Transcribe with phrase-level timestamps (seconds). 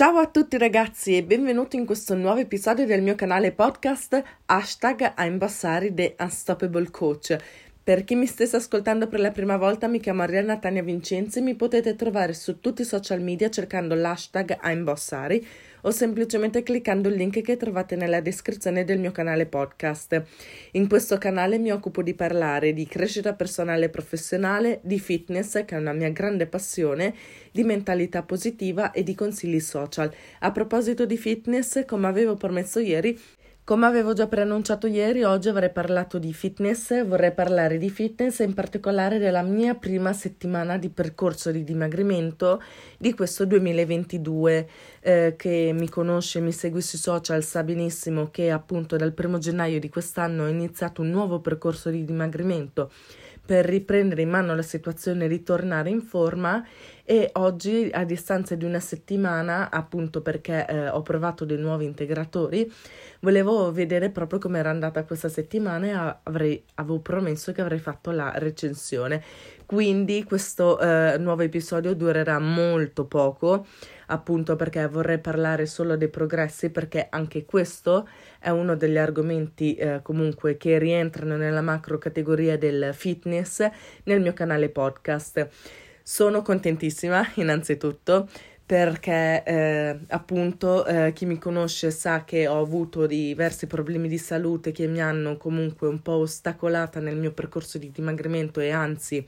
[0.00, 5.12] Ciao a tutti ragazzi e benvenuti in questo nuovo episodio del mio canale podcast hashtag
[5.18, 7.36] I'm Bassari The Unstoppable Coach.
[7.82, 11.42] Per chi mi stesse ascoltando per la prima volta mi chiamo Arianna Tania Vincenzi e
[11.42, 15.44] mi potete trovare su tutti i social media cercando l'hashtag I'm Bossari
[15.80, 20.22] o semplicemente cliccando il link che trovate nella descrizione del mio canale podcast.
[20.72, 25.74] In questo canale mi occupo di parlare di crescita personale e professionale, di fitness, che
[25.74, 27.14] è una mia grande passione,
[27.50, 30.12] di mentalità positiva e di consigli social.
[30.40, 33.18] A proposito di fitness, come avevo promesso ieri,
[33.70, 38.42] come avevo già preannunciato ieri, oggi avrei parlato di fitness, vorrei parlare di fitness e
[38.42, 42.60] in particolare della mia prima settimana di percorso di dimagrimento
[42.98, 44.68] di questo 2022.
[45.02, 49.78] Eh, che mi conosce, mi segue sui social sa benissimo che appunto dal primo gennaio
[49.78, 52.90] di quest'anno ho iniziato un nuovo percorso di dimagrimento
[53.44, 56.64] per riprendere in mano la situazione e ritornare in forma
[57.04, 62.70] e oggi a distanza di una settimana appunto perché eh, ho provato dei nuovi integratori
[63.20, 68.10] volevo vedere proprio come era andata questa settimana e avrei, avevo promesso che avrei fatto
[68.10, 69.22] la recensione.
[69.66, 73.66] Quindi questo eh, nuovo episodio durerà molto poco
[74.10, 78.08] appunto perché vorrei parlare solo dei progressi perché anche questo
[78.38, 83.66] è uno degli argomenti eh, comunque che rientrano nella macro categoria del fitness
[84.04, 85.48] nel mio canale podcast.
[86.02, 88.28] Sono contentissima innanzitutto
[88.70, 94.70] perché eh, appunto eh, chi mi conosce sa che ho avuto diversi problemi di salute
[94.70, 99.26] che mi hanno comunque un po' ostacolata nel mio percorso di dimagrimento e anzi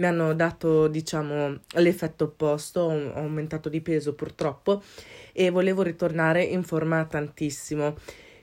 [0.00, 4.82] mi hanno dato, diciamo, l'effetto opposto, ho aumentato di peso purtroppo
[5.32, 7.96] e volevo ritornare in forma tantissimo.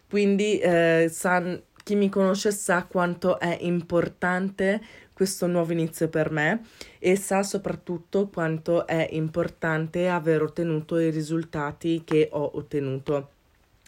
[0.08, 4.80] Quindi eh, sa, chi mi conosce sa quanto è importante
[5.14, 6.62] questo nuovo inizio per me
[7.00, 13.32] e sa soprattutto quanto è importante aver ottenuto i risultati che ho ottenuto.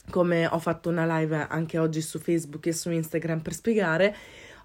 [0.10, 4.16] Come ho fatto una live anche oggi su Facebook e su Instagram per spiegare,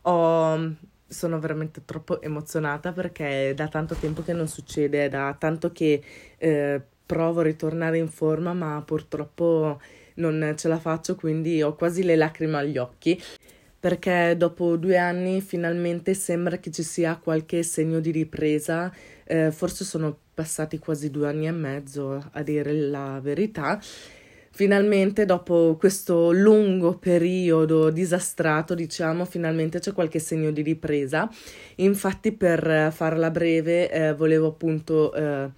[0.03, 5.35] ho sono veramente troppo emozionata perché è da tanto tempo che non succede, è da
[5.39, 6.03] tanto che
[6.39, 9.81] eh, provo a ritornare in forma, ma purtroppo
[10.15, 13.21] non ce la faccio, quindi ho quasi le lacrime agli occhi.
[13.79, 18.93] Perché dopo due anni finalmente sembra che ci sia qualche segno di ripresa.
[19.25, 23.81] Eh, forse sono passati quasi due anni e mezzo a dire la verità
[24.55, 31.29] finalmente dopo questo lungo periodo disastrato, diciamo, finalmente c'è qualche segno di ripresa.
[31.77, 35.51] Infatti, per farla breve, eh, volevo appunto eh,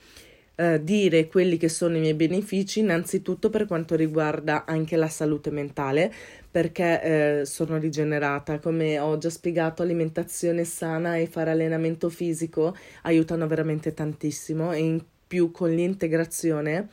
[0.56, 5.51] eh, dire quelli che sono i miei benefici, innanzitutto per quanto riguarda anche la salute
[5.51, 6.11] mentale,
[6.51, 8.59] perché eh, sono rigenerata.
[8.61, 15.05] Come ho già spiegato, alimentazione sana e fare allenamento fisico aiutano veramente tantissimo e in
[15.27, 16.89] più con l'integrazione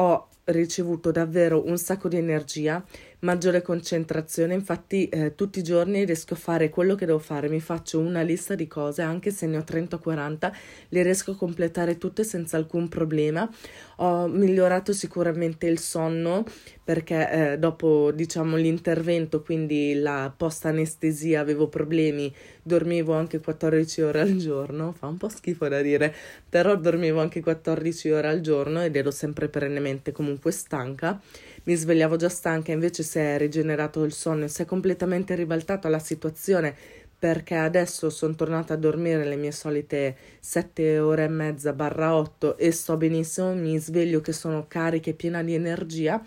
[0.00, 2.82] ho ricevuto davvero un sacco di energia,
[3.20, 7.60] maggiore concentrazione, infatti eh, tutti i giorni riesco a fare quello che devo fare, mi
[7.60, 10.52] faccio una lista di cose, anche se ne ho 30 o 40,
[10.90, 13.48] le riesco a completare tutte senza alcun problema.
[13.96, 16.44] Ho migliorato sicuramente il sonno
[16.84, 24.20] perché eh, dopo diciamo l'intervento, quindi la post anestesia, avevo problemi, dormivo anche 14 ore
[24.20, 26.14] al giorno, fa un po' schifo da dire,
[26.48, 31.20] però dormivo anche 14 ore al giorno ed ero sempre perennemente comunque stanca.
[31.68, 35.98] Mi svegliavo già stanca, invece si è rigenerato il sonno, si è completamente ribaltata la
[35.98, 36.74] situazione
[37.18, 42.56] perché adesso sono tornata a dormire le mie solite 7 ore e mezza barra 8
[42.56, 46.24] e sto benissimo, mi sveglio che sono carica e piena di energia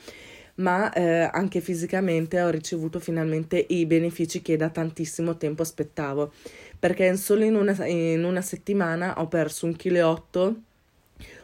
[0.55, 6.33] ma eh, anche fisicamente ho ricevuto finalmente i benefici che da tantissimo tempo aspettavo,
[6.77, 10.61] perché solo in una, in una settimana ho perso un chilo e 8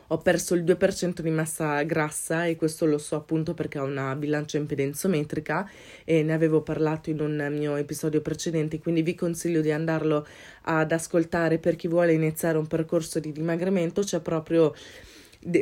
[0.07, 4.15] ho perso il 2% di massa grassa e questo lo so appunto perché ho una
[4.15, 5.69] bilancia impedenzometrica
[6.05, 10.25] e ne avevo parlato in un mio episodio precedente, quindi vi consiglio di andarlo
[10.63, 14.73] ad ascoltare per chi vuole iniziare un percorso di dimagrimento, c'è proprio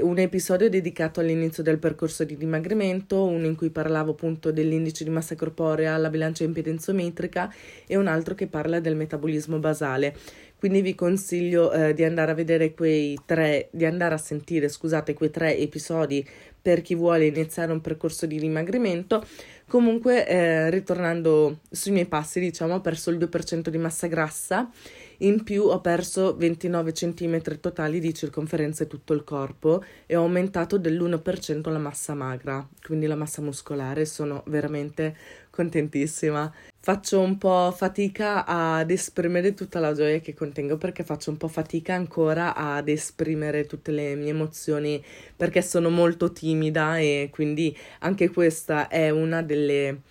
[0.01, 5.09] un episodio dedicato all'inizio del percorso di dimagrimento, uno in cui parlavo appunto dell'indice di
[5.09, 7.53] massa corporea, la bilancia impedenzometrica
[7.85, 10.15] e un altro che parla del metabolismo basale.
[10.57, 15.13] Quindi vi consiglio eh, di andare a vedere quei tre, di andare a sentire, scusate,
[15.13, 16.27] quei tre episodi
[16.61, 19.23] per chi vuole iniziare un percorso di dimagrimento.
[19.67, 24.71] Comunque, eh, ritornando sui miei passi, diciamo, ho perso il 2% di massa grassa
[25.19, 30.77] in più ho perso 29 cm totali di circonferenza tutto il corpo e ho aumentato
[30.77, 34.05] dell'1% la massa magra, quindi la massa muscolare.
[34.05, 35.15] Sono veramente
[35.49, 36.51] contentissima.
[36.85, 41.47] Faccio un po' fatica ad esprimere tutta la gioia che contengo perché faccio un po'
[41.47, 45.03] fatica ancora ad esprimere tutte le mie emozioni
[45.35, 50.01] perché sono molto timida e quindi anche questa è una delle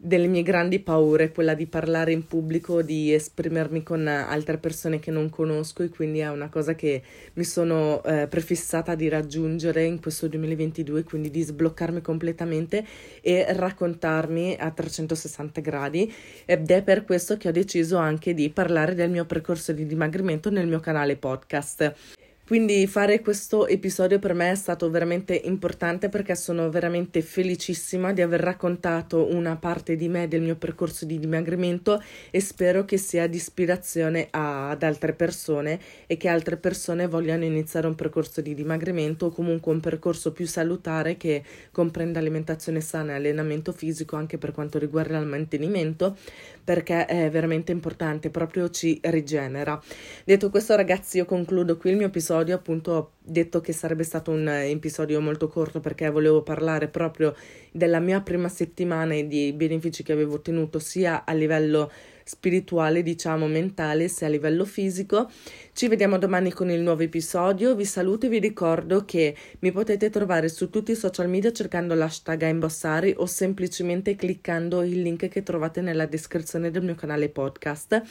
[0.00, 5.10] delle mie grandi paure, quella di parlare in pubblico, di esprimermi con altre persone che
[5.10, 7.02] non conosco e quindi è una cosa che
[7.34, 12.86] mi sono eh, prefissata di raggiungere in questo 2022, quindi di sbloccarmi completamente
[13.20, 16.12] e raccontarmi a 360 gradi
[16.44, 20.50] ed è per questo che ho deciso anche di parlare del mio percorso di dimagrimento
[20.50, 22.17] nel mio canale podcast.
[22.48, 28.22] Quindi fare questo episodio per me è stato veramente importante perché sono veramente felicissima di
[28.22, 33.26] aver raccontato una parte di me del mio percorso di dimagrimento e spero che sia
[33.26, 39.26] di ispirazione ad altre persone e che altre persone vogliano iniziare un percorso di dimagrimento
[39.26, 44.52] o comunque un percorso più salutare che comprenda alimentazione sana e allenamento fisico anche per
[44.52, 46.16] quanto riguarda il mantenimento
[46.64, 49.78] perché è veramente importante, proprio ci rigenera.
[50.24, 54.04] Detto questo ragazzi io concludo qui il mio episodio episodio, appunto ho detto che sarebbe
[54.04, 57.34] stato un episodio molto corto perché volevo parlare proprio
[57.72, 61.90] della mia prima settimana e dei benefici che avevo ottenuto sia a livello
[62.28, 65.30] spirituale, diciamo mentale, sia a livello fisico.
[65.72, 67.74] Ci vediamo domani con il nuovo episodio.
[67.74, 71.94] Vi saluto e vi ricordo che mi potete trovare su tutti i social media cercando
[71.94, 78.02] l'hashtag imbossari o semplicemente cliccando il link che trovate nella descrizione del mio canale podcast.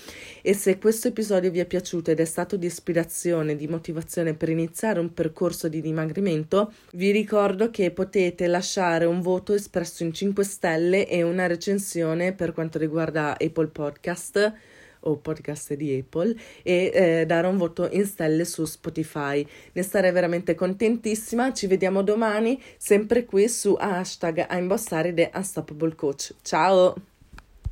[0.42, 4.50] E se questo episodio vi è piaciuto ed è stato di ispirazione, di motivazione per
[4.50, 10.44] iniziare un percorso di dimagrimento, vi ricordo che potete lasciare un voto espresso in 5
[10.44, 14.54] stelle e una recensione per quanto riguarda Apple Podcast podcast
[15.02, 19.46] o podcast di Apple e eh, dare un voto in stelle su Spotify.
[19.74, 21.54] Ne starei veramente contentissima.
[21.54, 26.34] Ci vediamo domani, sempre qui su hashtag a imbossare The Unstoppable Coach.
[26.42, 27.07] Ciao!